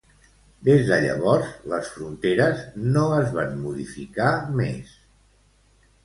Des 0.67 0.83
de 0.85 0.95
llavors, 1.01 1.49
les 1.73 1.91
fronteres 1.97 2.63
no 2.95 3.03
es 3.17 3.27
van 3.35 3.53
modificar 3.65 4.31
més. 4.63 4.95